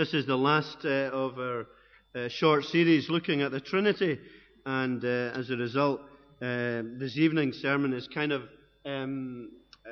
[0.00, 1.66] This is the last uh, of our
[2.14, 4.18] uh, short series looking at the Trinity,
[4.64, 6.00] and uh, as a result,
[6.40, 8.44] uh, this evening's sermon is kind of
[8.86, 9.50] um,
[9.86, 9.90] uh,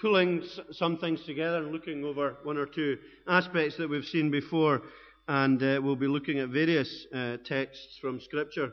[0.00, 4.30] pulling s- some things together and looking over one or two aspects that we've seen
[4.30, 4.80] before,
[5.26, 7.08] and uh, we'll be looking at various
[7.44, 8.72] texts from Scripture.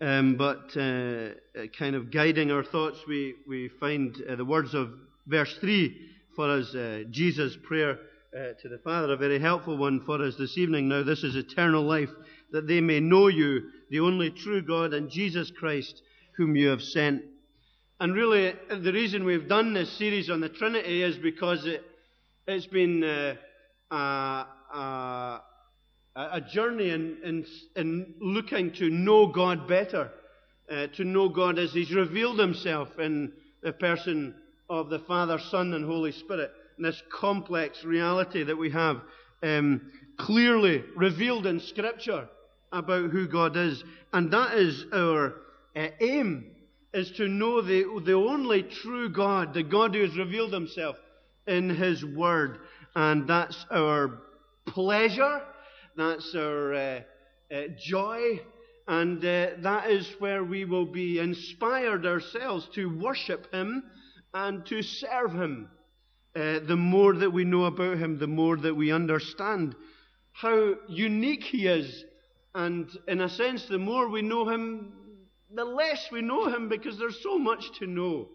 [0.00, 4.92] Um, but kind of guiding our thoughts, we, we find the words of
[5.26, 6.76] verse 3 for us,
[7.10, 7.98] Jesus' prayer
[8.34, 10.88] uh, to the Father, a very helpful one for us this evening.
[10.88, 12.10] Now, this is eternal life,
[12.50, 16.02] that they may know you, the only true God, and Jesus Christ,
[16.36, 17.22] whom you have sent.
[18.00, 21.84] And really, the reason we've done this series on the Trinity is because it,
[22.48, 23.36] has been uh,
[23.90, 23.96] a,
[24.74, 25.40] a,
[26.16, 30.10] a, journey in, in, in, looking to know God better,
[30.70, 34.34] uh, to know God as He's revealed Himself in the person
[34.68, 39.00] of the Father, Son, and Holy Spirit this complex reality that we have
[39.42, 42.28] um, clearly revealed in Scripture
[42.72, 43.84] about who God is.
[44.12, 45.34] And that is our
[45.76, 46.50] uh, aim,
[46.92, 50.96] is to know the, the only true God, the God who has revealed himself
[51.46, 52.58] in his Word.
[52.96, 54.20] And that's our
[54.66, 55.42] pleasure,
[55.96, 57.00] that's our uh,
[57.52, 58.40] uh, joy,
[58.86, 63.84] and uh, that is where we will be inspired ourselves to worship him
[64.32, 65.68] and to serve him
[66.36, 69.74] uh, the more that we know about him, the more that we understand
[70.32, 72.04] how unique he is.
[72.54, 74.92] And in a sense, the more we know him,
[75.52, 78.28] the less we know him because there's so much to know.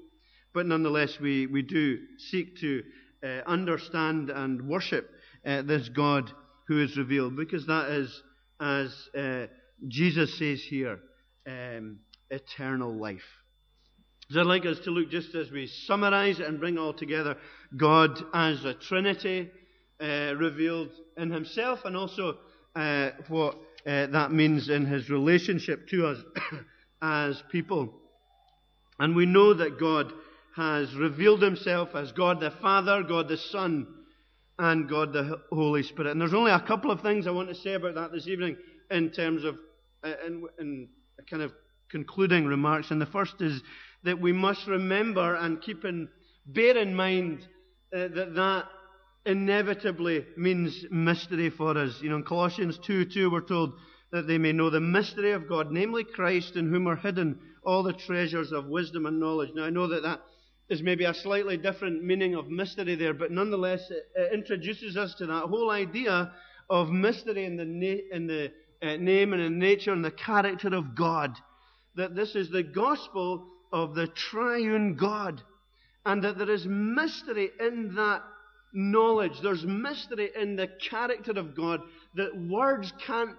[0.53, 2.83] But nonetheless, we, we do seek to
[3.23, 5.09] uh, understand and worship
[5.45, 6.31] uh, this God
[6.67, 8.23] who is revealed because that is,
[8.61, 9.47] as uh,
[9.87, 10.99] Jesus says here,
[11.45, 13.21] um, eternal life.
[14.31, 16.93] So I'd like us to look just as we summarize it and bring it all
[16.93, 17.35] together
[17.77, 19.49] God as a Trinity
[20.01, 22.37] uh, revealed in Himself and also
[22.75, 26.17] uh, what uh, that means in His relationship to us
[27.01, 27.93] as people.
[28.99, 30.11] And we know that God
[30.55, 33.87] has revealed Himself as God the Father, God the Son,
[34.57, 36.11] and God the Holy Spirit.
[36.11, 38.57] And there's only a couple of things I want to say about that this evening
[38.91, 39.57] in terms of,
[40.03, 40.89] uh, in, in
[41.29, 41.53] kind of
[41.89, 42.91] concluding remarks.
[42.91, 43.61] And the first is
[44.03, 46.09] that we must remember and keep in,
[46.45, 47.47] bear in mind
[47.93, 48.65] uh, that that
[49.25, 52.01] inevitably means mystery for us.
[52.01, 53.73] You know, in Colossians 2 2, we're told
[54.11, 57.83] that they may know the mystery of God, namely Christ, in whom are hidden all
[57.83, 59.51] the treasures of wisdom and knowledge.
[59.53, 60.21] Now, I know that that
[60.69, 65.15] is maybe a slightly different meaning of mystery there, but nonetheless, it, it introduces us
[65.15, 66.31] to that whole idea
[66.69, 68.51] of mystery in the, na- in the
[68.81, 71.35] uh, name and in nature and the character of God.
[71.95, 75.41] That this is the gospel of the triune God.
[76.05, 78.23] And that there is mystery in that
[78.73, 79.41] knowledge.
[79.41, 81.81] There's mystery in the character of God
[82.15, 83.35] that words can't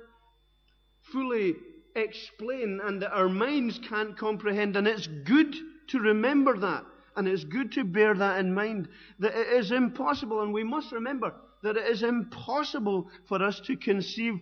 [1.13, 1.55] fully
[1.97, 4.77] explain and that our minds can't comprehend.
[4.77, 5.55] And it's good
[5.89, 6.85] to remember that.
[7.17, 8.89] And it's good to bear that in mind.
[9.19, 13.77] That it is impossible, and we must remember that it is impossible for us to
[13.77, 14.35] conceive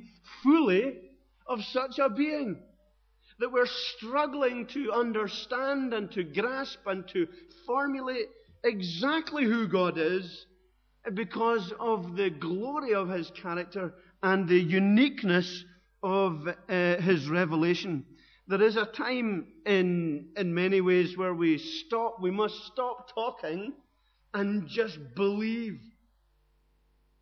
[0.42, 0.94] fully
[1.46, 2.58] of such a being
[3.38, 7.26] that we're struggling to understand and to grasp and to
[7.66, 8.28] formulate
[8.64, 10.46] exactly who God is
[11.14, 15.64] because of the glory of His character and the uniqueness
[16.02, 18.04] of uh, His revelation.
[18.48, 23.74] There is a time in, in many ways where we stop, we must stop talking
[24.34, 25.80] and just believe.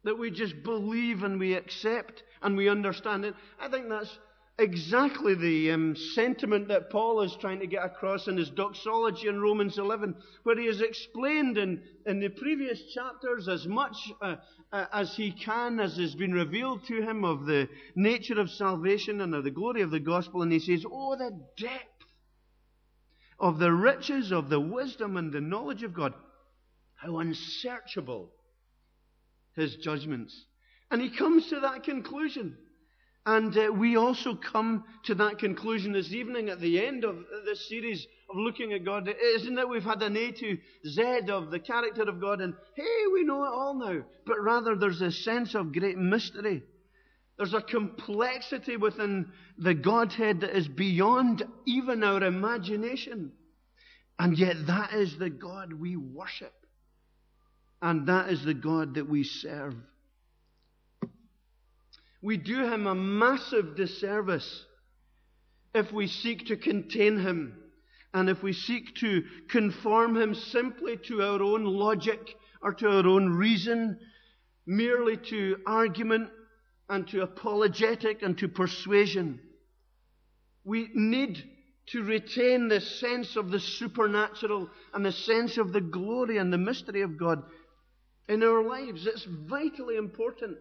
[0.05, 3.35] That we just believe and we accept and we understand it.
[3.61, 4.17] I think that's
[4.59, 9.41] exactly the um, sentiment that Paul is trying to get across in his doxology in
[9.41, 14.37] Romans 11, where he has explained in, in the previous chapters as much uh,
[14.73, 19.21] uh, as he can, as has been revealed to him of the nature of salvation
[19.21, 20.43] and of the glory of the gospel.
[20.43, 21.85] And he says, Oh, the depth
[23.39, 26.15] of the riches of the wisdom and the knowledge of God.
[26.95, 28.31] How unsearchable
[29.55, 30.47] his judgments.
[30.91, 32.57] And he comes to that conclusion.
[33.27, 37.69] And uh, we also come to that conclusion this evening at the end of this
[37.69, 39.09] series of looking at God.
[39.09, 40.57] Isn't it we've had an A to
[40.87, 44.05] Z of the character of God and hey, we know it all now.
[44.27, 46.63] But rather there's a sense of great mystery.
[47.37, 53.33] There's a complexity within the Godhead that is beyond even our imagination.
[54.21, 56.55] And yet that is the God we worship.
[57.83, 59.75] And that is the God that we serve
[62.23, 64.65] we do him a massive disservice
[65.75, 67.57] if we seek to contain him
[68.15, 73.07] and if we seek to conform him simply to our own logic or to our
[73.07, 73.99] own reason
[74.67, 76.31] merely to argument
[76.89, 79.41] and to apologetic and to persuasion.
[80.65, 81.43] We need
[81.89, 86.59] to retain the sense of the supernatural and the sense of the glory and the
[86.59, 87.43] mystery of God
[88.29, 89.07] in our lives.
[89.07, 90.59] It's vitally important.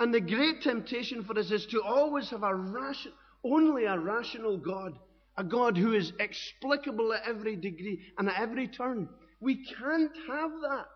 [0.00, 3.12] And the great temptation for us is to always have a ration,
[3.44, 4.98] only a rational God,
[5.36, 9.08] a God who is explicable at every degree and at every turn.
[9.40, 10.86] We can't have that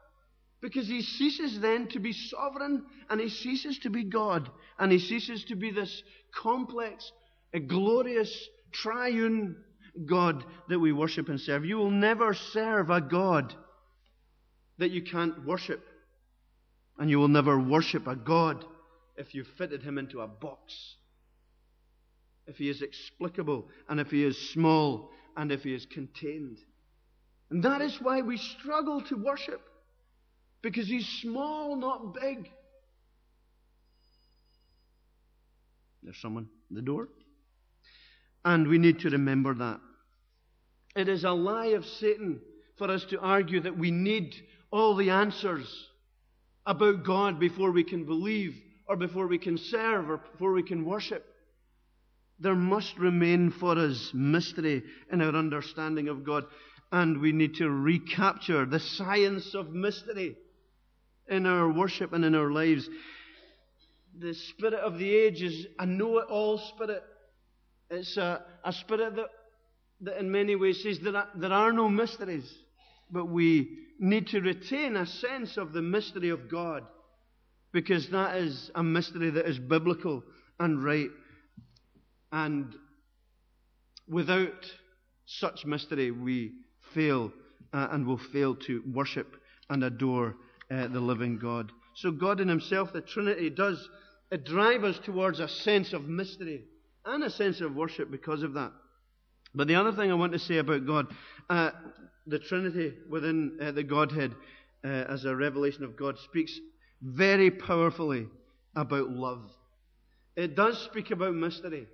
[0.60, 4.98] because he ceases then to be sovereign and he ceases to be God and he
[4.98, 6.02] ceases to be this
[6.34, 7.12] complex,
[7.54, 9.56] a glorious, triune
[10.06, 11.64] God that we worship and serve.
[11.64, 13.54] You will never serve a God
[14.78, 15.84] that you can't worship.
[16.98, 18.64] And you will never worship a God
[19.18, 20.94] if you fitted him into a box.
[22.46, 26.58] If he is explicable and if he is small and if he is contained.
[27.50, 29.60] And that is why we struggle to worship.
[30.62, 32.50] Because he's small, not big.
[36.02, 37.08] There's someone at the door.
[38.44, 39.80] And we need to remember that.
[40.96, 42.40] It is a lie of Satan
[42.76, 44.34] for us to argue that we need
[44.70, 45.88] all the answers
[46.66, 48.56] about God before we can believe,
[48.88, 51.24] or before we can serve, or before we can worship.
[52.40, 54.82] There must remain for us mystery
[55.12, 56.44] in our understanding of God,
[56.90, 60.36] and we need to recapture the science of mystery
[61.28, 62.88] in our worship and in our lives.
[64.18, 67.02] The spirit of the age is a know it all spirit.
[67.90, 69.26] It's a, a spirit that,
[70.02, 72.50] that, in many ways, says there are, there are no mysteries,
[73.10, 73.68] but we
[73.98, 76.84] need to retain a sense of the mystery of God
[77.72, 80.22] because that is a mystery that is biblical
[80.58, 81.10] and right.
[82.32, 82.74] And
[84.08, 84.66] without
[85.26, 86.52] such mystery, we
[86.94, 87.32] fail
[87.72, 89.36] uh, and will fail to worship
[89.68, 90.36] and adore
[90.70, 91.70] uh, the living God.
[91.96, 93.88] So, God in Himself, the Trinity, does
[94.44, 96.64] drive us towards a sense of mystery
[97.04, 98.72] and a sense of worship because of that.
[99.54, 101.06] But the other thing I want to say about God,
[101.48, 101.70] uh,
[102.26, 104.34] the Trinity within uh, the Godhead
[104.84, 106.52] uh, as a revelation of God, speaks
[107.00, 108.26] very powerfully
[108.74, 109.42] about love.
[110.36, 111.86] It does speak about mystery,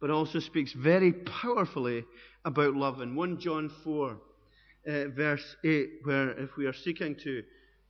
[0.00, 2.04] but also speaks very powerfully
[2.44, 3.00] about love.
[3.00, 7.42] In 1 John 4, uh, verse 8, where if we are seeking to,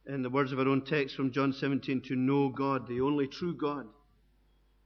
[0.07, 3.27] in the words of our own text from John 17, to know God, the only
[3.29, 3.87] true God,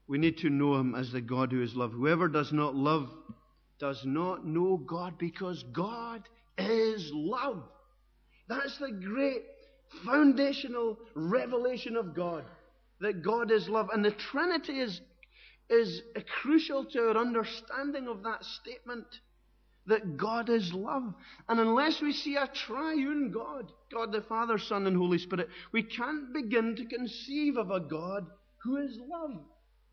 [0.07, 1.93] we need to know Him as the God who is love.
[1.93, 3.09] Whoever does not love
[3.79, 6.29] does not know God because God
[6.59, 7.63] is love.
[8.49, 9.43] That's the great
[10.05, 12.45] foundational revelation of God.
[13.01, 13.89] That God is love.
[13.93, 15.01] And the Trinity is,
[15.69, 16.03] is
[16.41, 19.07] crucial to our understanding of that statement.
[19.87, 21.13] That God is love.
[21.49, 25.83] And unless we see a triune God, God the Father, Son, and Holy Spirit, we
[25.83, 28.27] can't begin to conceive of a God
[28.59, 29.41] who is love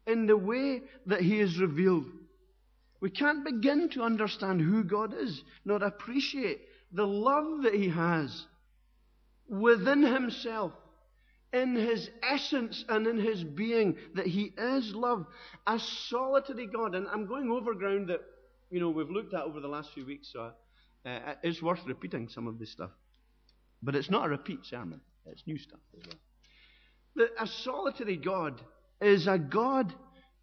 [0.06, 2.06] in the way that He is revealed.
[3.02, 6.62] We can't begin to understand who God is, nor appreciate
[6.92, 8.46] the love that He has
[9.50, 10.74] within Himself,
[11.52, 15.26] in His essence and in His being, that He is love,
[15.66, 16.96] a solitary God.
[16.96, 18.22] And I'm going over ground that,
[18.70, 20.52] you know, we've looked at over the last few weeks, so
[21.06, 22.92] uh, it's worth repeating some of this stuff.
[23.82, 26.20] But it's not a repeat sermon, it's new stuff as well.
[27.16, 28.62] That a solitary God
[29.02, 29.94] is a God,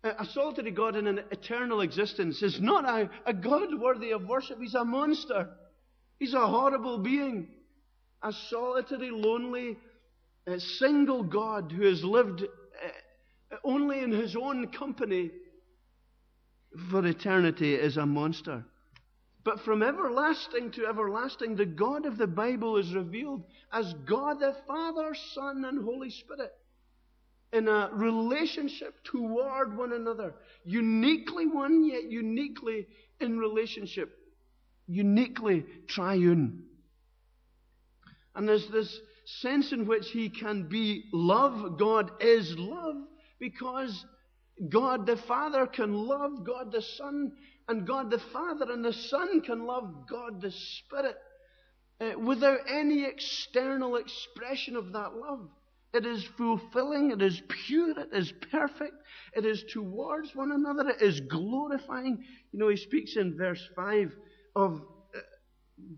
[0.03, 4.59] a solitary God in an eternal existence is not a, a God worthy of worship.
[4.61, 5.51] He's a monster.
[6.19, 7.49] He's a horrible being.
[8.27, 9.79] A solitary, lonely,
[10.49, 15.31] a single God who has lived uh, only in his own company
[16.91, 18.65] for eternity is a monster.
[19.45, 24.57] But from everlasting to everlasting, the God of the Bible is revealed as God the
[24.67, 26.53] Father, Son, and Holy Spirit
[27.53, 30.35] in a relationship toward one another.
[30.65, 32.89] Uniquely one, yet uniquely
[33.21, 34.19] in relationship.
[34.89, 36.65] Uniquely triune.
[38.37, 41.79] And there's this sense in which he can be love.
[41.79, 42.97] God is love
[43.41, 44.05] because
[44.69, 47.33] God the Father can love God the Son,
[47.69, 51.17] and God the Father and the Son can love God the Spirit
[52.01, 55.49] uh, without any external expression of that love.
[55.93, 57.11] It is fulfilling.
[57.11, 57.99] It is pure.
[57.99, 58.95] It is perfect.
[59.35, 60.91] It is towards one another.
[60.91, 62.23] It is glorifying.
[62.53, 64.15] You know, he speaks in verse 5
[64.55, 64.83] of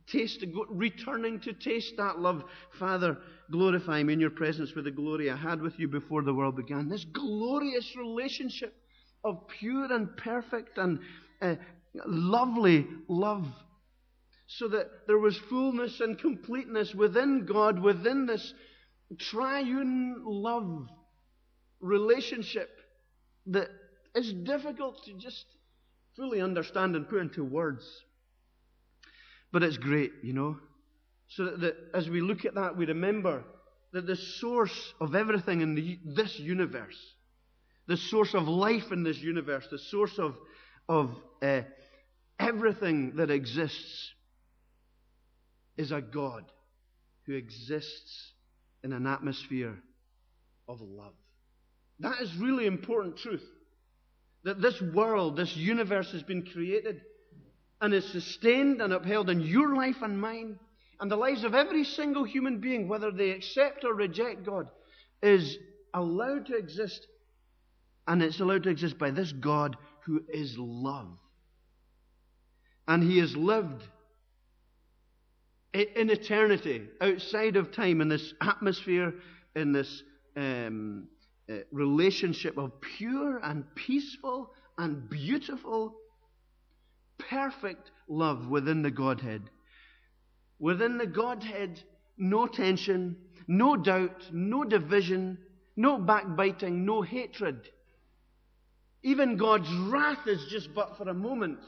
[0.07, 2.45] taste, returning to taste that love.
[2.79, 3.19] Father,
[3.51, 6.57] glorify me in your presence with the glory I had with you before the world
[6.57, 6.89] began.
[6.89, 8.75] This glorious relationship
[9.25, 11.01] of pure and perfect and
[11.41, 11.57] uh,
[12.07, 13.47] lovely love.
[14.47, 18.55] So that there was fullness and completeness within God, within this
[19.19, 20.89] triune love
[21.81, 22.71] relationship
[23.47, 23.69] that
[24.15, 25.45] is difficult to just
[26.17, 27.85] fully understand and put into words.
[29.53, 30.59] But it's great, you know.
[31.29, 33.45] So that, that as we look at that, we remember
[33.93, 36.99] that the source of everything in the, this universe,
[37.87, 40.37] the source of life in this universe, the source of,
[40.89, 41.63] of uh,
[42.39, 44.13] everything that exists,
[45.77, 46.45] is a God
[47.25, 48.33] who exists
[48.83, 49.79] in an atmosphere
[50.69, 51.15] of love.
[52.01, 53.45] That is really important truth.
[54.45, 57.01] That this world, this universe has been created
[57.81, 60.59] and is sustained and upheld in your life and mine
[61.01, 64.69] and the lives of every single human being, whether they accept or reject God,
[65.23, 65.57] is
[65.95, 67.07] allowed to exist.
[68.07, 71.11] And it's allowed to exist by this God who is love.
[72.89, 73.83] And He has lived
[75.75, 79.15] in eternity, outside of time, in this atmosphere,
[79.55, 80.03] in this
[80.37, 81.07] um,
[81.51, 85.97] uh, relationship of pure and peaceful and beautiful,
[87.29, 89.43] perfect love within the Godhead.
[90.59, 91.83] Within the Godhead,
[92.17, 93.17] no tension,
[93.47, 95.39] no doubt, no division,
[95.77, 97.69] no backbiting, no hatred.
[99.03, 101.61] Even God's wrath is just but for a moment.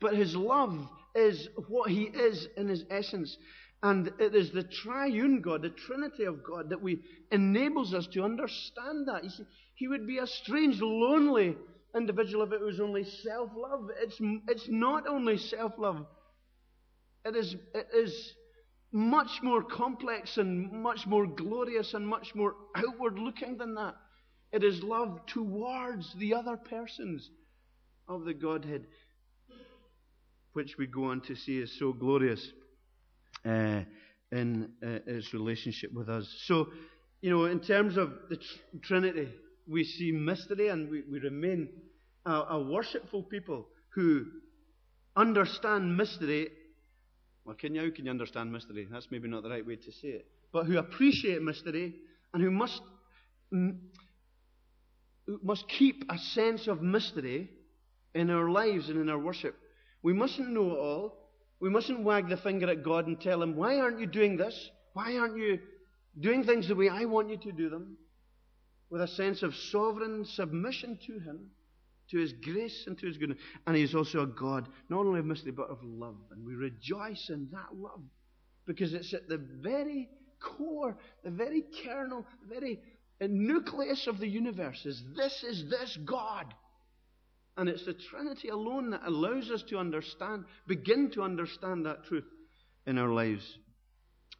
[0.00, 0.76] But His love
[1.14, 3.36] is what He is in His essence.
[3.82, 7.00] And it is the triune God, the Trinity of God, that we
[7.30, 9.24] enables us to understand that.
[9.24, 11.56] You see, He would be a strange, lonely
[11.96, 13.88] individual if it was only self love.
[14.00, 16.06] It's, it's not only self love,
[17.24, 18.34] it is, it is
[18.92, 23.94] much more complex and much more glorious and much more outward looking than that.
[24.52, 27.28] It is love towards the other persons
[28.06, 28.86] of the Godhead,
[30.52, 32.52] which we go on to see is so glorious
[33.44, 33.80] uh,
[34.30, 36.32] in uh, its relationship with us.
[36.46, 36.68] So,
[37.20, 39.28] you know, in terms of the tr- Trinity,
[39.66, 41.68] we see mystery and we, we remain
[42.26, 44.26] a, a worshipful people who
[45.16, 46.48] understand mystery
[47.44, 48.88] well, can you, can you understand mystery?
[48.90, 50.26] That's maybe not the right way to say it.
[50.52, 51.94] But who appreciate mystery
[52.32, 52.80] and who must,
[55.42, 57.50] must keep a sense of mystery
[58.14, 59.56] in our lives and in our worship.
[60.02, 61.18] We mustn't know it all.
[61.60, 64.70] We mustn't wag the finger at God and tell Him, Why aren't you doing this?
[64.92, 65.58] Why aren't you
[66.18, 67.96] doing things the way I want you to do them?
[68.90, 71.50] With a sense of sovereign submission to Him
[72.10, 73.38] to his grace and to his goodness.
[73.66, 76.16] And he is also a God, not only of mystery, but of love.
[76.30, 78.02] And we rejoice in that love
[78.66, 80.08] because it's at the very
[80.40, 82.80] core, the very kernel, the very
[83.20, 86.52] nucleus of the universe is this is this God.
[87.56, 92.24] And it's the Trinity alone that allows us to understand, begin to understand that truth
[92.84, 93.58] in our lives.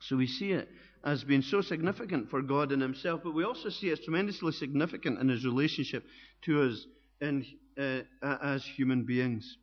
[0.00, 0.68] So we see it
[1.04, 5.20] as being so significant for God in Himself, but we also see it tremendously significant
[5.20, 6.04] in His relationship
[6.42, 6.86] to us
[7.20, 7.44] in,
[7.78, 8.00] uh,
[8.42, 9.56] as human beings.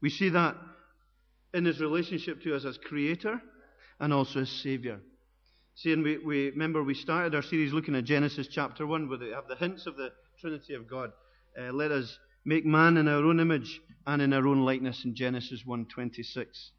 [0.00, 0.56] We see that
[1.54, 3.40] in his relationship to us as creator
[4.00, 5.00] and also as savior.
[5.74, 9.18] See, and we, we remember we started our series looking at Genesis chapter 1, where
[9.18, 10.10] they have the hints of the
[10.40, 11.12] Trinity of God.
[11.58, 15.14] Uh, let us make man in our own image and in our own likeness in
[15.14, 16.70] Genesis 1:26.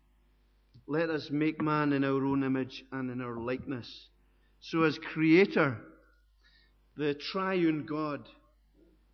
[0.89, 4.09] Let us make man in our own image and in our likeness.
[4.59, 5.77] So as creator,
[6.97, 8.27] the triune God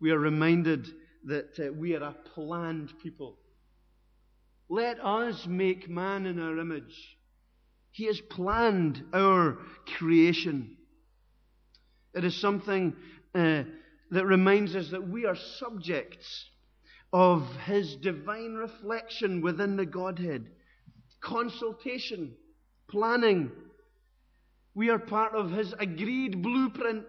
[0.00, 0.86] we are reminded
[1.24, 3.38] that uh, we are a planned people.
[4.68, 7.16] Let us make man in our image.
[7.92, 9.58] He has planned our
[9.96, 10.76] creation.
[12.14, 12.94] It is something
[13.34, 13.62] uh,
[14.10, 16.46] that reminds us that we are subjects
[17.12, 20.46] of His divine reflection within the Godhead,
[21.26, 22.32] consultation,
[22.88, 23.50] planning.
[24.74, 27.06] We are part of His agreed blueprint.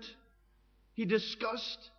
[0.96, 1.92] He discussed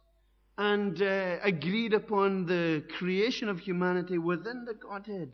[0.56, 5.32] and uh, agreed upon the creation of humanity within the Godhead.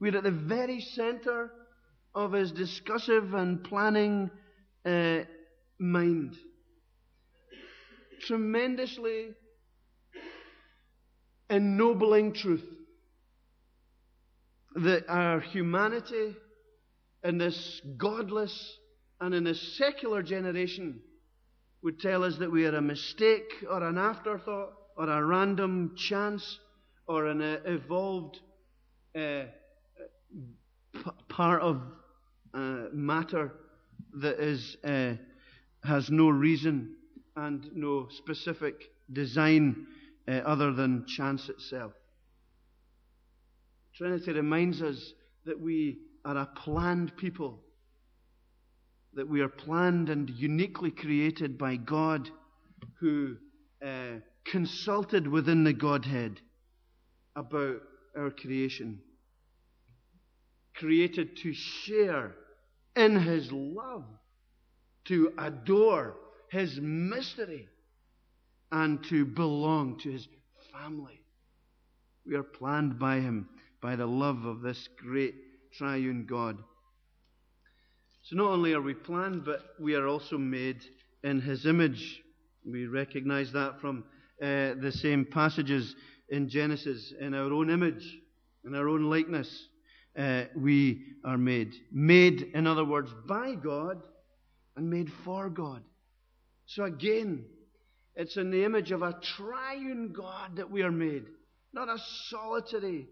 [0.00, 1.50] We're at the very center
[2.14, 4.30] of his discursive and planning
[4.86, 5.20] uh,
[5.78, 6.36] mind.
[8.20, 9.34] Tremendously
[11.50, 12.73] ennobling truth
[14.74, 16.34] that our humanity
[17.22, 18.78] in this godless
[19.20, 21.00] and in this secular generation
[21.82, 26.58] would tell us that we are a mistake or an afterthought or a random chance
[27.06, 28.38] or an uh, evolved
[29.14, 29.44] uh,
[30.92, 31.80] p- part of
[32.54, 33.52] uh, matter
[34.14, 35.14] that is, uh,
[35.82, 36.94] has no reason
[37.36, 38.74] and no specific
[39.12, 39.86] design
[40.26, 41.92] uh, other than chance itself.
[43.96, 45.12] Trinity reminds us
[45.46, 47.64] that we are a planned people
[49.16, 52.28] that we are planned and uniquely created by God
[53.00, 53.36] who
[53.84, 56.40] uh, consulted within the Godhead
[57.36, 57.80] about
[58.16, 59.00] our creation.
[60.74, 62.34] Created to share
[62.96, 64.04] in His love,
[65.06, 66.16] to adore
[66.50, 67.68] His mystery,
[68.72, 70.26] and to belong to His
[70.72, 71.20] family.
[72.26, 73.48] We are planned by Him,
[73.84, 75.34] by the love of this great
[75.76, 76.56] triune God.
[78.22, 80.82] So not only are we planned, but we are also made
[81.22, 82.22] in His image.
[82.64, 84.04] We recognize that from
[84.40, 85.94] uh, the same passages
[86.30, 87.12] in Genesis.
[87.20, 88.02] In our own image,
[88.64, 89.68] in our own likeness,
[90.18, 91.74] uh, we are made.
[91.92, 94.00] Made, in other words, by God
[94.78, 95.82] and made for God.
[96.64, 97.44] So again,
[98.16, 101.24] it's in the image of a triune God that we are made,
[101.74, 101.98] not a
[102.30, 103.08] solitary,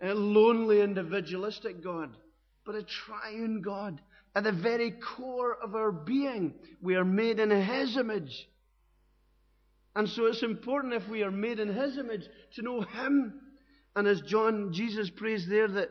[0.00, 2.16] a lonely, individualistic God,
[2.64, 4.00] but a triune God.
[4.36, 8.48] At the very core of our being, we are made in His image.
[9.94, 12.24] And so it's important if we are made in His image
[12.56, 13.40] to know Him.
[13.94, 15.90] And as John, Jesus prays there, that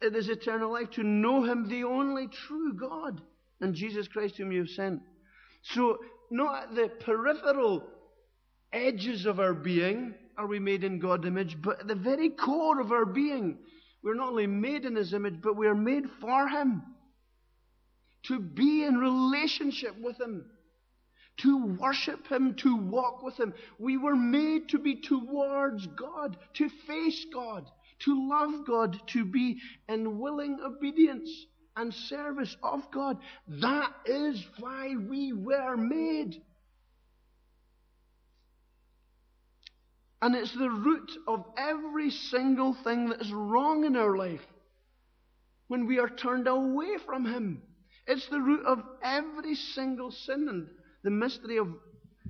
[0.00, 3.20] it is eternal life to know Him, the only true God,
[3.60, 5.02] and Jesus Christ whom you have sent.
[5.62, 5.98] So,
[6.30, 7.84] not at the peripheral
[8.72, 12.80] edges of our being are we made in God's image, but at the very core
[12.80, 13.58] of our being,
[14.02, 16.82] we're not only made in His image, but we are made for Him.
[18.24, 20.46] To be in relationship with Him
[21.38, 23.54] to worship Him, to walk with Him.
[23.78, 27.70] We were made to be towards God, to face God,
[28.00, 31.30] to love God, to be in willing obedience
[31.76, 33.18] and service of God.
[33.48, 36.42] That is why we were made.
[40.22, 44.44] And it's the root of every single thing that is wrong in our life
[45.68, 47.62] when we are turned away from Him.
[48.06, 50.46] It's the root of every single sin.
[50.48, 50.68] And
[51.04, 51.68] the mystery of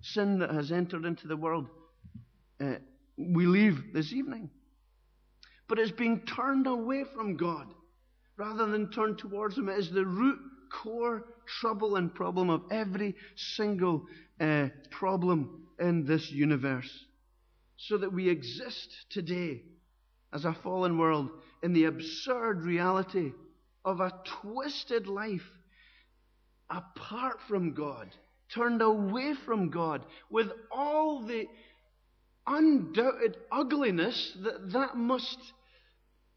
[0.02, 1.66] sin that has entered into the world,
[2.60, 2.74] uh,
[3.16, 4.50] we leave this evening.
[5.68, 7.72] But it's being turned away from God
[8.36, 9.68] rather than turned towards Him.
[9.68, 10.38] It is the root,
[10.70, 11.24] core
[11.60, 14.06] trouble and problem of every single
[14.40, 16.90] uh, problem in this universe.
[17.88, 19.62] So that we exist today
[20.32, 21.30] as a fallen world
[21.62, 23.32] in the absurd reality
[23.84, 24.12] of a
[24.42, 25.48] twisted life
[26.68, 28.08] apart from God
[28.54, 31.46] turned away from God with all the
[32.46, 35.38] undoubted ugliness that that must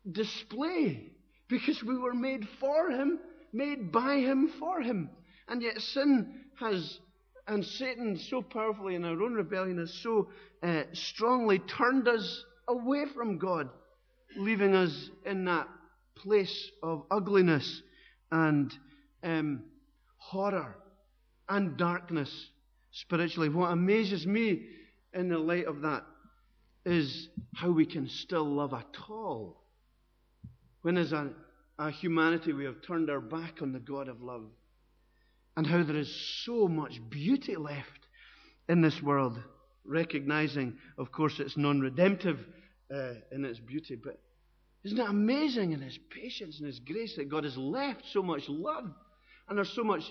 [0.10, 1.12] display
[1.47, 3.19] because we were made for Him,
[3.51, 5.10] made by Him for Him.
[5.47, 6.99] And yet sin has,
[7.47, 10.29] and Satan so powerfully in our own rebellion has so
[10.63, 13.69] uh, strongly turned us away from God,
[14.38, 15.67] leaving us in that
[16.15, 17.82] place of ugliness
[18.32, 18.73] and
[19.23, 19.63] um,
[20.17, 20.76] horror
[21.49, 22.49] and darkness
[22.91, 23.49] spiritually.
[23.49, 24.65] What amazes me
[25.13, 26.04] in the light of that
[26.86, 29.63] is how we can still love at all.
[30.82, 31.32] When, as a,
[31.80, 34.45] a humanity, we have turned our back on the God of love.
[35.56, 38.08] And how there is so much beauty left
[38.67, 39.39] in this world,
[39.85, 42.39] recognizing, of course, it's non redemptive
[42.93, 43.95] uh, in its beauty.
[43.95, 44.19] But
[44.83, 48.47] isn't it amazing in His patience and His grace that God has left so much
[48.47, 48.91] love
[49.47, 50.03] and there's so much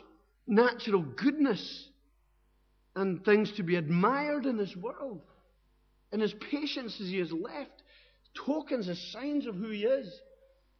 [0.47, 1.89] natural goodness
[2.95, 5.23] and things to be admired in this world.
[6.11, 7.83] And his patience as he has left
[8.35, 10.13] tokens as signs of who he is,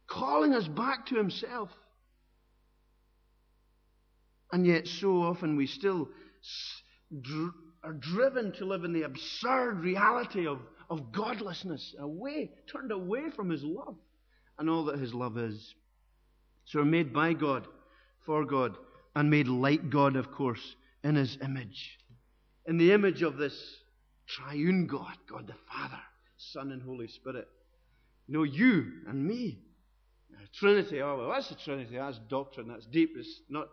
[0.07, 1.69] calling us back to himself.
[4.51, 6.09] And yet, so often we still
[7.83, 13.49] are driven to live in the absurd reality of, of godlessness, away, turned away from
[13.49, 13.95] his love
[14.57, 15.73] and all that his love is.
[16.65, 17.67] So we're made by God,
[18.25, 18.75] for God,
[19.15, 21.97] and made like God, of course, in his image.
[22.65, 23.53] In the image of this
[24.27, 25.99] triune God, God the Father,
[26.37, 27.47] Son, and Holy Spirit.
[28.27, 29.59] You know, you and me.
[30.53, 31.97] Trinity, oh, well, that's the Trinity.
[31.97, 32.67] That's doctrine.
[32.67, 33.11] That's deep.
[33.17, 33.67] It's not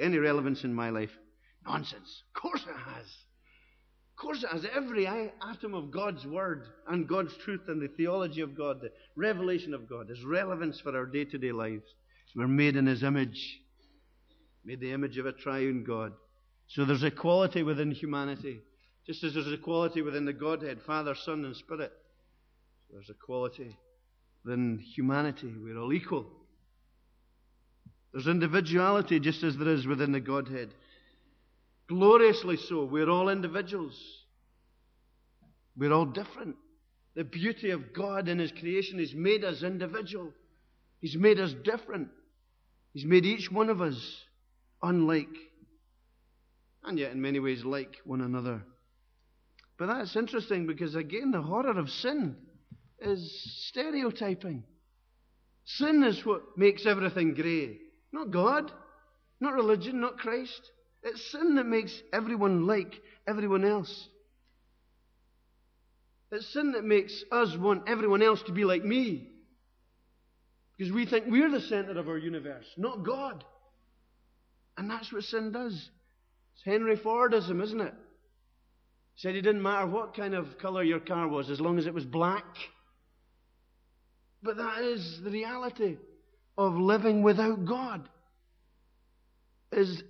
[0.00, 1.10] any relevance in my life.
[1.66, 2.22] Nonsense.
[2.34, 3.06] Of course it has.
[4.22, 4.64] Of course it has.
[4.72, 9.74] Every atom of God's Word and God's truth and the theology of God, the revelation
[9.74, 11.82] of God, is relevance for our day to day lives.
[12.36, 13.58] We're made in His image
[14.64, 16.12] made the image of a triune God.
[16.68, 18.60] So there's equality within humanity,
[19.04, 21.90] just as there's equality within the Godhead, Father, Son, and Spirit.
[22.86, 23.76] So there's equality
[24.44, 25.52] within humanity.
[25.60, 26.26] We're all equal.
[28.12, 30.68] There's individuality just as there is within the Godhead.
[31.92, 32.84] Gloriously so.
[32.84, 33.94] We're all individuals.
[35.76, 36.56] We're all different.
[37.14, 40.32] The beauty of God in His creation has made us individual.
[41.00, 42.08] He's made us different.
[42.94, 44.24] He's made each one of us
[44.82, 45.36] unlike,
[46.82, 48.62] and yet in many ways like one another.
[49.78, 52.36] But that's interesting because, again, the horror of sin
[53.00, 54.64] is stereotyping.
[55.66, 57.76] Sin is what makes everything grey.
[58.12, 58.72] Not God,
[59.40, 60.70] not religion, not Christ.
[61.02, 64.08] It's sin that makes everyone like everyone else.
[66.30, 69.28] It's sin that makes us want everyone else to be like me.
[70.76, 73.44] Because we think we're the center of our universe, not God.
[74.76, 75.74] And that's what sin does.
[76.54, 77.94] It's Henry Fordism, isn't it?
[79.14, 81.86] He said it didn't matter what kind of colour your car was as long as
[81.86, 82.46] it was black.
[84.42, 85.98] But that is the reality
[86.56, 88.08] of living without God.
[89.70, 90.02] Is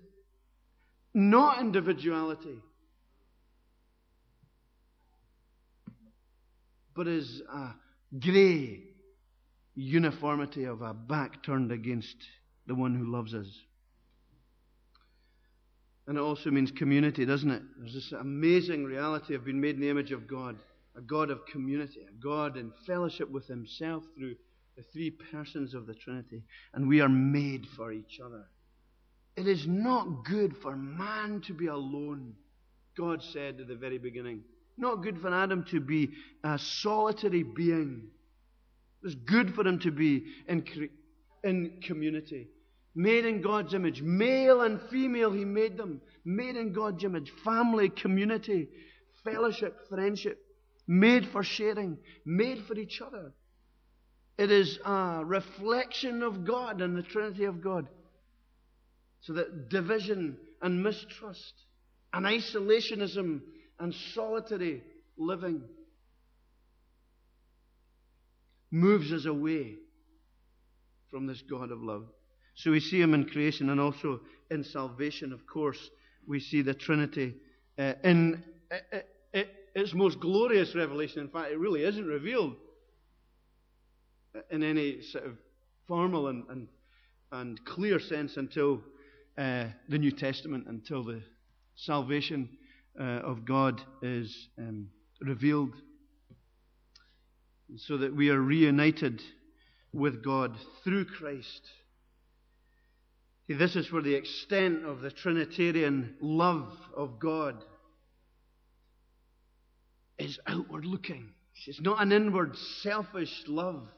[1.14, 2.58] not individuality,
[6.94, 7.70] but is a
[8.18, 8.80] grey
[9.74, 12.16] uniformity of a back turned against
[12.66, 13.48] the one who loves us.
[16.06, 17.62] And it also means community, doesn't it?
[17.78, 20.56] There's this amazing reality of being made in the image of God,
[20.96, 24.34] a God of community, a God in fellowship with Himself through
[24.76, 26.42] the three persons of the Trinity.
[26.74, 28.44] And we are made for each other.
[29.36, 32.34] It is not good for man to be alone,
[32.96, 34.42] God said at the very beginning.
[34.76, 36.10] Not good for Adam to be
[36.44, 38.08] a solitary being.
[39.02, 40.64] It's good for him to be in,
[41.42, 42.48] in community.
[42.94, 44.02] Made in God's image.
[44.02, 46.00] Male and female, He made them.
[46.24, 47.32] Made in God's image.
[47.42, 48.68] Family, community,
[49.24, 50.38] fellowship, friendship.
[50.86, 51.96] Made for sharing.
[52.26, 53.32] Made for each other.
[54.36, 57.88] It is a reflection of God and the Trinity of God.
[59.22, 61.54] So that division and mistrust
[62.12, 63.40] and isolationism
[63.78, 64.82] and solitary
[65.16, 65.62] living
[68.70, 69.76] moves us away
[71.10, 72.06] from this God of love.
[72.54, 75.90] So we see him in creation and also in salvation, of course.
[76.26, 77.34] We see the Trinity
[77.78, 78.98] uh, in uh,
[79.34, 79.42] uh,
[79.74, 81.20] its most glorious revelation.
[81.22, 82.56] In fact, it really isn't revealed
[84.50, 85.36] in any sort of
[85.86, 86.68] formal and, and,
[87.30, 88.80] and clear sense until
[89.38, 91.22] uh, the New Testament, until the
[91.74, 92.48] salvation
[92.98, 94.88] uh, of God is um,
[95.20, 95.74] revealed.
[97.76, 99.22] So that we are reunited
[99.92, 101.62] with God through Christ.
[103.46, 107.64] See, this is where the extent of the Trinitarian love of God
[110.18, 111.30] is outward looking.
[111.66, 113.88] It's not an inward, selfish love.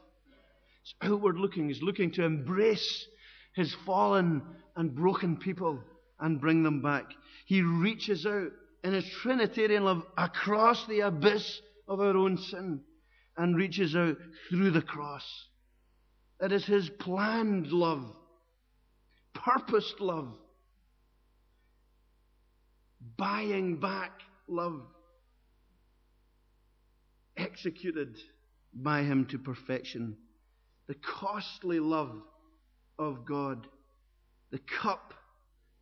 [0.83, 1.69] It's outward looking.
[1.69, 3.07] It's looking to embrace
[3.55, 4.41] his fallen
[4.75, 5.81] and broken people
[6.19, 7.05] and bring them back.
[7.45, 8.51] He reaches out
[8.83, 12.81] in his Trinitarian love across the abyss of our own sin
[13.37, 14.17] and reaches out
[14.49, 15.25] through the cross.
[16.39, 18.15] It is his planned love
[19.45, 20.33] purposed love,
[23.17, 24.81] buying back love,
[27.37, 28.17] executed
[28.73, 30.17] by Him to perfection.
[30.87, 32.21] The costly love
[32.99, 33.67] of God,
[34.51, 35.13] the cup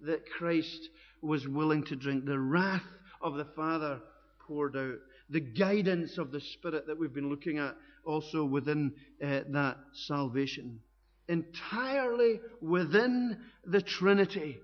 [0.01, 0.89] that Christ
[1.21, 2.83] was willing to drink, the wrath
[3.21, 4.01] of the Father
[4.47, 4.97] poured out,
[5.29, 10.79] the guidance of the Spirit that we've been looking at also within uh, that salvation
[11.27, 14.59] entirely within the Trinity.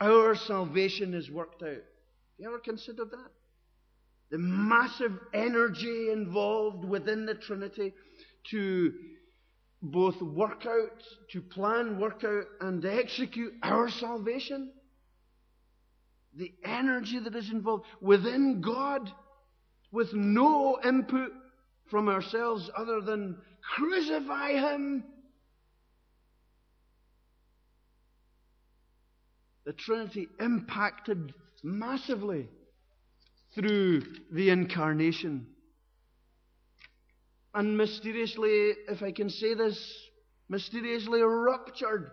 [0.00, 1.68] Our salvation is worked out.
[1.68, 1.82] Have
[2.38, 3.30] you ever considered that?
[4.30, 7.92] The massive energy involved within the Trinity
[8.50, 8.94] to
[9.82, 14.72] both work out, to plan, work out, and execute our salvation.
[16.34, 19.10] The energy that is involved within God
[19.90, 21.32] with no input
[21.90, 23.36] from ourselves other than
[23.74, 25.04] crucify Him
[29.70, 32.48] the Trinity impacted massively
[33.54, 35.46] through the incarnation.
[37.54, 40.08] And mysteriously, if I can say this,
[40.48, 42.10] mysteriously ruptured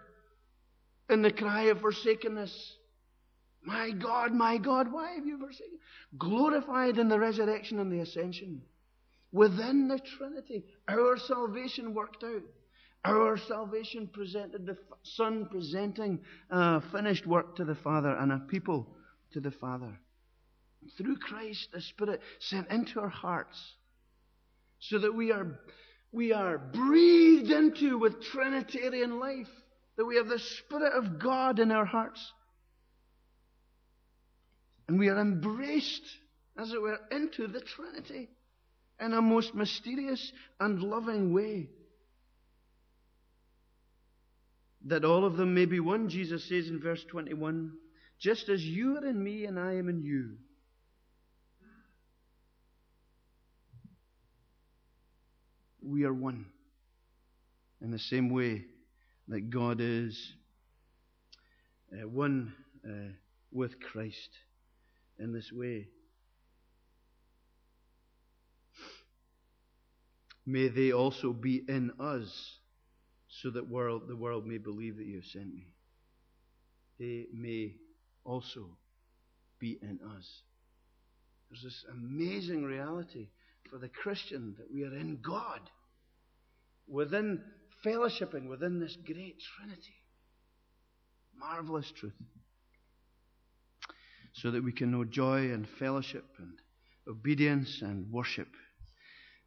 [1.09, 2.73] in the cry of forsakenness.
[3.63, 5.79] My God, my God, why have you forsaken?
[6.17, 8.61] Glorified in the resurrection and the ascension.
[9.31, 12.43] Within the Trinity, our salvation worked out.
[13.05, 16.19] Our salvation presented the Son presenting
[16.49, 18.87] a finished work to the Father and a people
[19.33, 19.99] to the Father.
[20.97, 23.75] Through Christ, the Spirit sent into our hearts
[24.79, 25.59] so that we are,
[26.11, 29.49] we are breathed into with Trinitarian life,
[29.97, 32.31] that we have the Spirit of God in our hearts.
[34.87, 36.05] And we are embraced,
[36.57, 38.29] as it were, into the Trinity
[38.99, 41.69] in a most mysterious and loving way.
[44.87, 47.73] that all of them may be one, Jesus says in verse 21,
[48.19, 50.37] just as you are in me and I am in you.
[55.87, 56.45] We are one
[57.81, 58.65] in the same way
[59.29, 60.33] that God is
[61.93, 62.53] uh, one
[62.85, 63.13] uh,
[63.51, 64.29] with Christ
[65.17, 65.87] in this way.
[70.45, 72.57] May they also be in us
[73.41, 75.67] so that world, the world may believe that you have sent me.
[76.99, 77.75] They may
[78.25, 78.77] also
[79.59, 80.25] be in us.
[81.49, 83.29] There's this amazing reality
[83.69, 85.61] for the Christian that we are in God,
[86.87, 87.41] within
[87.85, 89.93] fellowshipping within this great Trinity.
[91.37, 92.13] Marvelous truth.
[94.33, 96.53] So that we can know joy and fellowship and
[97.07, 98.49] obedience and worship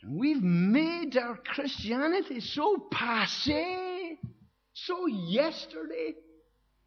[0.02, 4.18] and we've made our Christianity so passe,
[4.72, 6.14] so yesterday,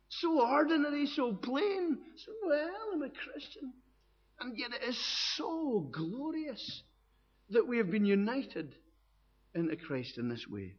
[0.10, 2.00] so ordinary, so plain.
[2.18, 3.74] So, well, I'm a Christian.
[4.40, 4.98] And yet it is
[5.36, 6.84] so glorious
[7.52, 8.76] that we have been united
[9.56, 10.74] into Christ in this way.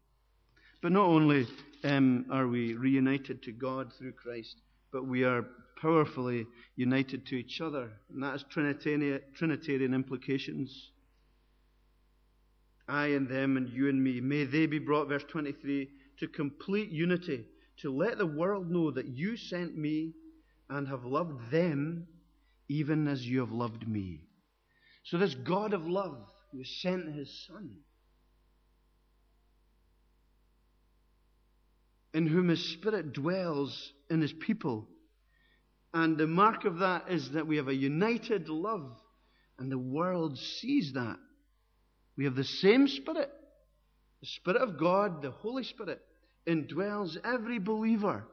[0.83, 1.47] But not only
[1.83, 4.57] um, are we reunited to God through Christ,
[4.93, 5.47] but we are
[5.81, 7.91] powerfully united to each other.
[8.13, 10.91] And that has Trinitarian, Trinitarian implications.
[12.89, 14.21] I and them and you and me.
[14.21, 15.89] May they be brought, verse 23,
[16.21, 17.45] to complete unity,
[17.79, 20.13] to let the world know that you sent me
[20.69, 22.07] and have loved them
[22.69, 24.21] even as you have loved me.
[25.05, 26.19] So, this God of love
[26.53, 27.71] who sent his Son,
[32.15, 34.89] in whom his Spirit dwells in his people.
[35.93, 38.97] And the mark of that is that we have a united love,
[39.59, 41.19] and the world sees that.
[42.17, 43.31] We have the same Spirit.
[44.21, 46.01] The Spirit of God, the Holy Spirit,
[46.47, 48.25] indwells every believer.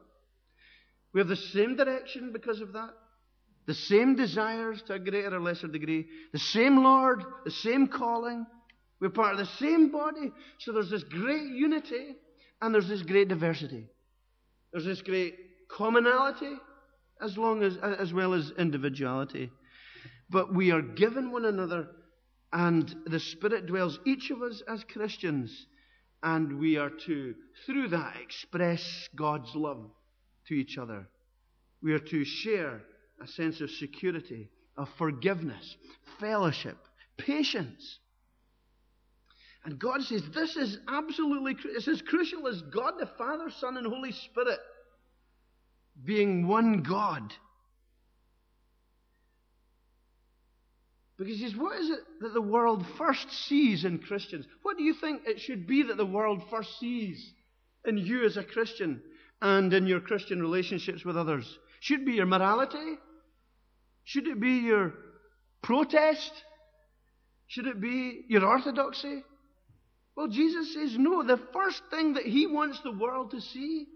[1.12, 2.90] We have the same direction because of that.
[3.66, 6.06] The same desires to a greater or lesser degree.
[6.32, 8.46] The same Lord, the same calling.
[9.00, 10.32] We're part of the same body.
[10.58, 12.16] So there's this great unity
[12.62, 13.84] and there's this great diversity.
[14.72, 15.34] There's this great
[15.68, 16.54] commonality
[17.20, 19.50] as long as as well as individuality.
[20.30, 21.88] But we are given one another
[22.52, 25.66] and the Spirit dwells each of us as Christians.
[26.22, 27.34] And we are to,
[27.66, 29.90] through that, express God's love
[30.46, 31.08] to each other.
[31.82, 32.82] We are to share
[33.20, 35.76] a sense of security, of forgiveness,
[36.20, 36.76] fellowship,
[37.16, 37.98] patience.
[39.64, 43.86] And God says this is absolutely it's as crucial as God the Father, Son, and
[43.86, 44.58] Holy Spirit
[46.04, 47.32] being one God.
[51.16, 54.46] Because he says, what is it that the world first sees in Christians?
[54.62, 57.32] What do you think it should be that the world first sees
[57.84, 59.00] in you as a Christian
[59.40, 61.58] and in your Christian relationships with others?
[61.78, 62.98] Should it be your morality?
[64.04, 64.94] Should it be your
[65.62, 66.32] protest?
[67.46, 69.22] Should it be your orthodoxy?
[70.16, 71.22] Well, Jesus says no.
[71.22, 73.86] The first thing that he wants the world to see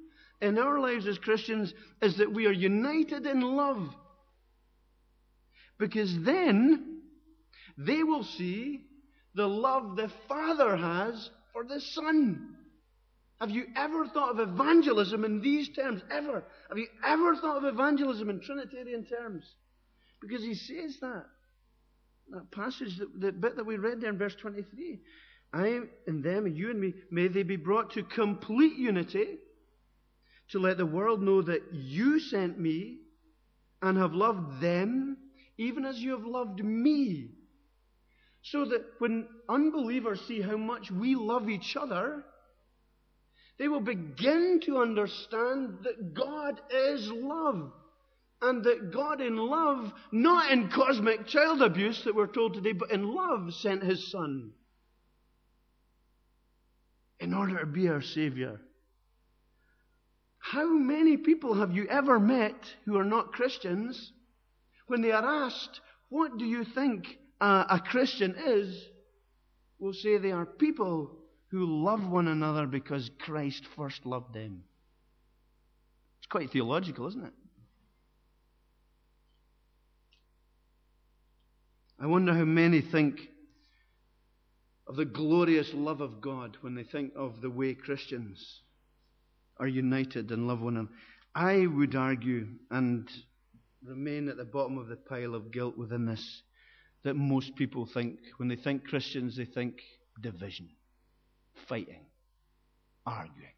[0.40, 3.88] in our lives as Christians is that we are united in love.
[5.78, 7.00] Because then
[7.76, 8.86] they will see
[9.34, 12.56] the love the Father has for the Son.
[13.40, 16.00] Have you ever thought of evangelism in these terms?
[16.10, 16.42] Ever?
[16.70, 19.44] Have you ever thought of evangelism in Trinitarian terms?
[20.22, 21.26] Because he says that.
[22.30, 24.98] That passage, that, the bit that we read there in verse 23.
[25.56, 29.38] I and them and you and me, may they be brought to complete unity
[30.50, 32.98] to let the world know that you sent me
[33.80, 35.16] and have loved them
[35.56, 37.30] even as you have loved me.
[38.42, 42.22] So that when unbelievers see how much we love each other,
[43.58, 47.72] they will begin to understand that God is love.
[48.42, 52.90] And that God in love, not in cosmic child abuse that we're told today, but
[52.90, 54.52] in love sent His Son
[57.20, 58.60] in order to be our Savior.
[60.38, 64.12] How many people have you ever met who are not Christians
[64.86, 68.84] when they are asked, What do you think a, a Christian is,
[69.78, 71.10] will say they are people
[71.48, 74.62] who love one another because Christ first loved them.
[76.18, 77.32] It's quite theological, isn't it?
[81.98, 83.20] I wonder how many think
[84.86, 88.60] of the glorious love of God when they think of the way Christians
[89.58, 90.94] are united and love one another.
[91.34, 93.08] I would argue and
[93.84, 96.42] remain at the bottom of the pile of guilt within this
[97.04, 98.18] that most people think.
[98.38, 99.80] When they think Christians, they think
[100.20, 100.70] division,
[101.68, 102.06] fighting,
[103.06, 103.52] arguing.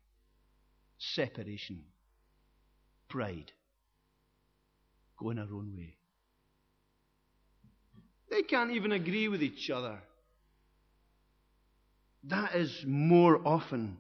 [0.99, 1.83] separation,
[3.09, 3.53] pride,
[5.19, 5.97] going our own way.
[8.31, 10.01] They can't even agree with each other.
[12.29, 13.97] That is more often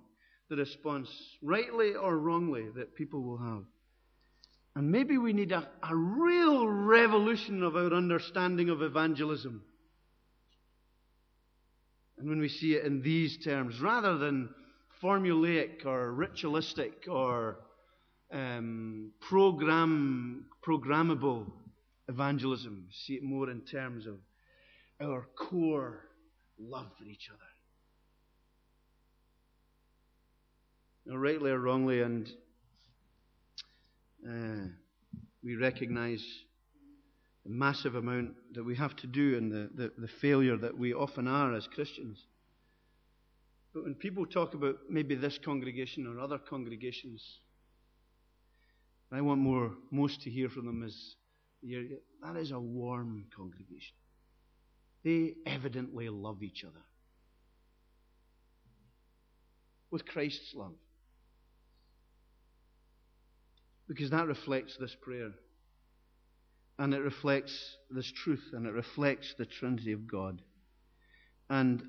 [0.48, 1.08] the response,
[1.42, 3.64] rightly or wrongly, that people will have.
[4.74, 9.62] And maybe we need a, a real revolution of our understanding of evangelism.
[12.18, 14.50] And when we see it in these terms, rather than
[15.02, 17.60] formulaic or ritualistic or
[18.32, 21.50] um, program, programmable
[22.08, 24.16] evangelism, see it more in terms of
[25.00, 26.00] our core
[26.58, 27.57] love for each other.
[31.16, 32.30] Rightly or wrongly, and
[34.28, 34.68] uh,
[35.42, 36.24] we recognize
[37.44, 40.92] the massive amount that we have to do and the, the, the failure that we
[40.92, 42.18] often are as Christians.
[43.72, 47.22] But when people talk about maybe this congregation or other congregations,
[49.10, 51.16] I want more most to hear from them is
[52.22, 53.96] that is a warm congregation.
[55.04, 56.84] They evidently love each other
[59.90, 60.74] with Christ's love.
[63.88, 65.32] Because that reflects this prayer.
[66.78, 70.40] And it reflects this truth, and it reflects the Trinity of God.
[71.50, 71.82] And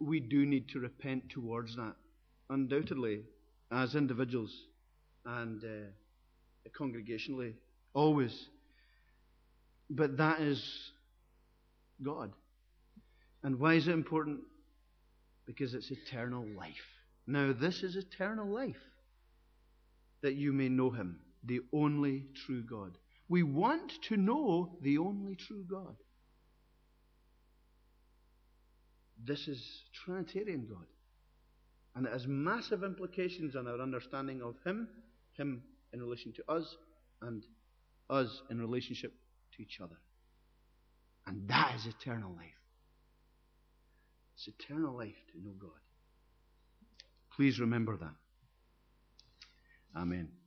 [0.00, 1.94] we do need to repent towards that,
[2.50, 3.22] undoubtedly,
[3.70, 4.54] as individuals
[5.24, 7.54] and uh, congregationally,
[7.94, 8.48] always.
[9.88, 10.90] But that is
[12.02, 12.32] God.
[13.42, 14.40] And why is it important?
[15.46, 16.74] Because it's eternal life.
[17.26, 18.76] Now, this is eternal life
[20.22, 22.98] that you may know him, the only true God.
[23.28, 25.96] We want to know the only true God.
[29.24, 29.62] This is
[30.04, 30.86] Trinitarian God.
[31.94, 34.88] And it has massive implications on our understanding of Him,
[35.32, 36.76] Him in relation to us,
[37.22, 37.44] and
[38.08, 39.12] us in relationship
[39.56, 39.96] to each other.
[41.26, 42.46] And that is eternal life.
[44.36, 45.70] It's eternal life to know God.
[47.34, 48.14] Please remember that.
[49.94, 50.37] Amen.